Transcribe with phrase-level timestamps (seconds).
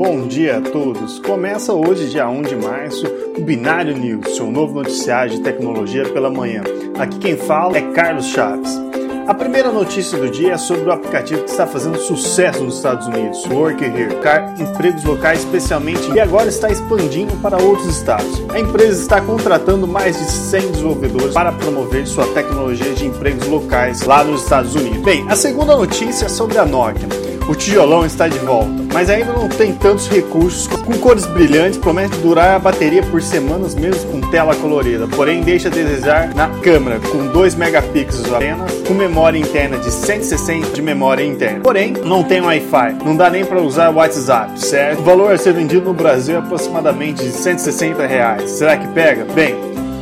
[0.00, 1.18] bom dia a todos.
[1.18, 3.04] Começa hoje, dia 1 de março,
[3.36, 6.62] o Binário News, seu novo noticiário de tecnologia pela manhã.
[6.98, 8.80] Aqui quem fala é Carlos Chaves.
[9.28, 13.08] A primeira notícia do dia é sobre o aplicativo que está fazendo sucesso nos Estados
[13.08, 18.42] Unidos, Work Here, car empregos locais especialmente, e agora está expandindo para outros estados.
[18.48, 24.00] A empresa está contratando mais de 100 desenvolvedores para promover sua tecnologia de empregos locais
[24.06, 25.02] lá nos Estados Unidos.
[25.02, 27.29] Bem, a segunda notícia é sobre a Nokia.
[27.50, 30.68] O tijolão está de volta, mas ainda não tem tantos recursos.
[30.68, 35.66] Com cores brilhantes, promete durar a bateria por semanas mesmo com tela colorida, porém deixa
[35.66, 41.24] a desejar na câmera, com 2 megapixels apenas, com memória interna de 160 de memória
[41.24, 41.58] interna.
[41.58, 45.00] Porém, não tem Wi-Fi, não dá nem para usar o WhatsApp, certo?
[45.00, 48.48] O valor a ser vendido no Brasil é aproximadamente de 160 reais.
[48.48, 49.26] Será que pega?
[49.34, 49.56] Bem,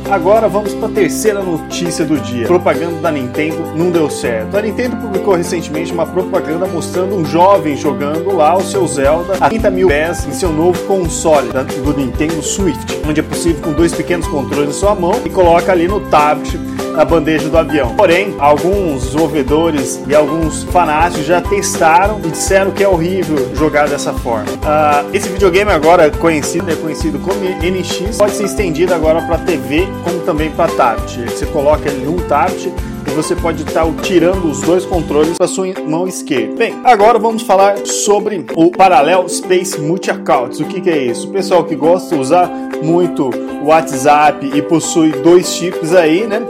[0.09, 2.47] Agora vamos para a terceira notícia do dia.
[2.47, 4.57] Propaganda da Nintendo não deu certo.
[4.57, 9.47] A Nintendo publicou recentemente uma propaganda mostrando um jovem jogando lá o seu Zelda a
[9.47, 11.49] 30 mil pés em seu novo console
[11.83, 12.75] do Nintendo Switch,
[13.07, 16.57] onde é possível com dois pequenos controles em sua mão e coloca ali no tablet
[16.93, 17.95] na bandeja do avião.
[17.95, 24.13] Porém, alguns desenvolvedores e alguns fanáticos já testaram e disseram que é horrível jogar dessa
[24.13, 24.49] forma.
[24.51, 29.87] Uh, esse videogame agora conhecido, é conhecido como NX, pode ser estendido agora para TV
[30.03, 31.29] como também para tablet.
[31.29, 32.71] Você coloca ele num tablet
[33.07, 36.55] e você pode estar tá tirando os dois controles para sua mão esquerda.
[36.55, 40.59] Bem, agora vamos falar sobre o Parallel Space Multi Accounts.
[40.59, 41.27] O que, que é isso?
[41.27, 42.49] O pessoal que gosta de usar
[42.81, 43.29] muito
[43.61, 46.41] o WhatsApp e possui dois chips aí, né?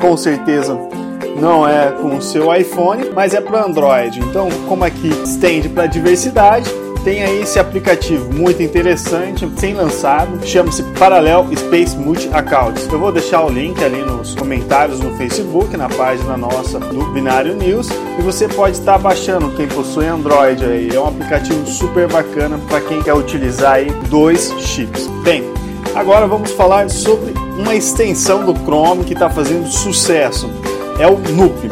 [0.00, 0.78] Com certeza
[1.40, 4.20] não é com o seu iPhone, mas é para Android.
[4.20, 6.68] Então, como aqui estende para diversidade,
[7.04, 12.86] tem aí esse aplicativo muito interessante, sem lançado, chama-se Parallel Space Multi Accounts.
[12.92, 17.54] Eu vou deixar o link ali nos comentários no Facebook, na página nossa do Binário
[17.54, 17.88] News,
[18.18, 20.90] e você pode estar baixando quem possui Android aí.
[20.94, 25.06] É um aplicativo super bacana para quem quer utilizar aí dois chips.
[25.22, 25.44] Bem,
[25.98, 30.48] agora vamos falar sobre uma extensão do Chrome que está fazendo sucesso.
[30.98, 31.68] É o Nupe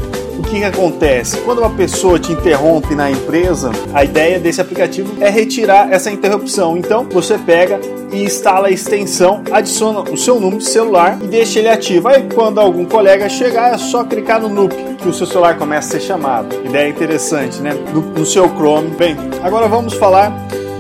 [0.46, 1.38] que, que acontece?
[1.38, 6.76] Quando uma pessoa te interrompe na empresa, a ideia desse aplicativo é retirar essa interrupção.
[6.76, 7.80] Então você pega
[8.12, 12.08] e instala a extensão, adiciona o seu número de celular e deixa ele ativo.
[12.08, 15.88] Aí quando algum colega chegar, é só clicar no NUP que o seu celular começa
[15.88, 16.54] a ser chamado.
[16.64, 17.72] Ideia interessante, né?
[17.92, 18.90] No, no seu Chrome.
[18.90, 20.30] Bem, agora vamos falar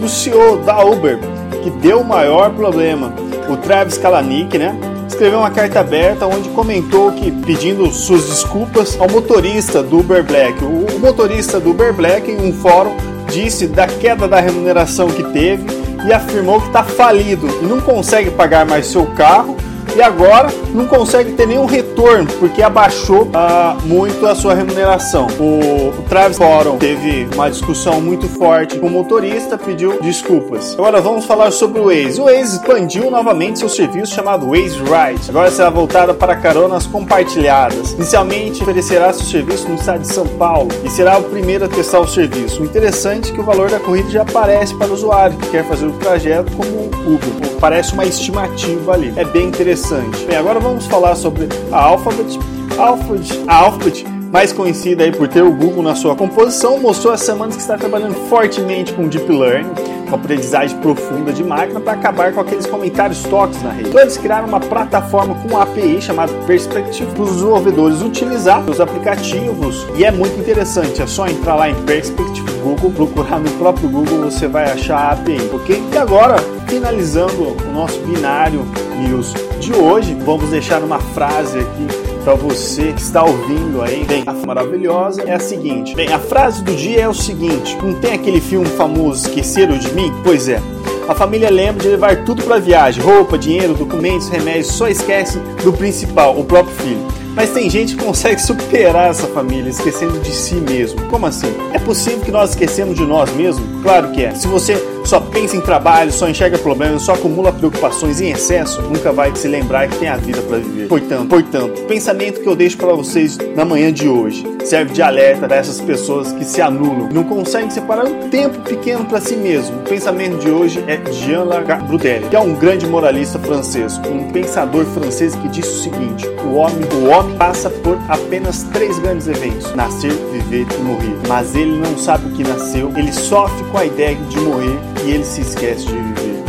[0.00, 1.18] do CEO da Uber,
[1.62, 3.25] que deu o maior problema.
[3.48, 4.78] O Travis Kalanick, né?
[5.16, 10.62] escreveu uma carta aberta onde comentou que pedindo suas desculpas ao motorista do Uber Black.
[10.62, 12.94] O motorista do Uber Black em um fórum
[13.32, 15.64] disse da queda da remuneração que teve
[16.06, 19.55] e afirmou que está falido e não consegue pagar mais seu carro
[19.96, 25.26] e agora não consegue ter nenhum retorno porque abaixou uh, muito a sua remuneração.
[25.40, 30.74] O, o Travis Forum teve uma discussão muito forte com o motorista, pediu desculpas.
[30.74, 32.20] Agora vamos falar sobre o Waze.
[32.20, 35.30] O Waze expandiu novamente seu serviço chamado Waze Ride.
[35.30, 37.92] Agora será voltada para caronas compartilhadas.
[37.92, 42.00] Inicialmente oferecerá seu serviço no estado de São Paulo e será o primeiro a testar
[42.00, 42.60] o serviço.
[42.60, 45.64] O interessante é que o valor da corrida já aparece para o usuário que quer
[45.64, 47.56] fazer o trajeto como Uber.
[47.58, 49.14] Parece uma estimativa ali.
[49.16, 50.26] É bem interessante interessante.
[50.26, 52.38] Bem, agora vamos falar sobre a Alphabet.
[52.76, 57.16] Alphabet, a Alphabet mais conhecida aí por ter o Google na sua composição, mostrou há
[57.16, 59.70] semanas que está trabalhando fortemente com Deep Learning,
[60.10, 63.88] com aprendizagem profunda de máquina, para acabar com aqueles comentários tóxicos na rede.
[63.88, 69.86] Então eles criaram uma plataforma com API chamada Perspective para os desenvolvedores utilizar os aplicativos
[69.96, 71.00] e é muito interessante.
[71.00, 75.10] É só entrar lá em Perspective Google, procurar no próprio Google, você vai achar a
[75.12, 75.80] API, ok?
[75.92, 78.66] E agora, finalizando o nosso binário
[78.98, 81.86] news de hoje, vamos deixar uma frase aqui
[82.24, 85.94] para você que está ouvindo aí, bem, a maravilhosa é a seguinte.
[85.94, 89.92] Bem, a frase do dia é o seguinte: não tem aquele filme famoso Esqueceram de
[89.94, 90.12] mim?
[90.24, 90.60] Pois é.
[91.08, 95.38] A família lembra de levar tudo para a viagem: roupa, dinheiro, documentos, remédios, só esquece
[95.62, 97.15] do principal, o próprio filho.
[97.36, 100.98] Mas tem gente que consegue superar essa família esquecendo de si mesmo.
[101.10, 101.54] Como assim?
[101.74, 103.62] É possível que nós esquecemos de nós mesmos?
[103.82, 104.34] Claro que é.
[104.34, 104.74] Se você
[105.06, 109.46] só pensa em trabalho, só enxerga problemas, só acumula preocupações em excesso, nunca vai se
[109.46, 110.88] lembrar que tem a vida para viver.
[110.88, 115.46] Portanto, portanto, pensamento que eu deixo para vocês na manhã de hoje serve de alerta
[115.46, 119.78] para essas pessoas que se anulam, não conseguem separar um tempo pequeno para si mesmo.
[119.78, 124.84] O pensamento de hoje é Jean-Jacques Brutelli, que é um grande moralista francês, um pensador
[124.86, 129.72] francês que disse o seguinte: o homem, o homem passa por apenas três grandes eventos:
[129.76, 131.16] nascer, viver e morrer.
[131.28, 135.12] Mas ele não sabe o que nasceu, ele sofre com a ideia de morrer e
[135.12, 136.42] ele se esquece de viver.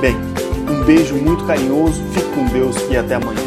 [0.00, 0.16] Bem,
[0.70, 3.45] um beijo muito carinhoso, fique com Deus e até amanhã.